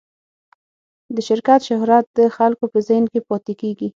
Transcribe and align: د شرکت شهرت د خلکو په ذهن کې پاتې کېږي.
د 1.15 1.17
شرکت 1.27 1.59
شهرت 1.69 2.05
د 2.17 2.19
خلکو 2.37 2.65
په 2.73 2.79
ذهن 2.87 3.05
کې 3.11 3.19
پاتې 3.29 3.53
کېږي. 3.61 3.87